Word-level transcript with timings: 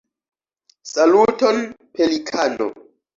Saluton 0.91 1.57
Pelikano! 1.93 2.67